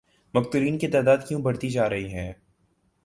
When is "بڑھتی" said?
1.41-1.69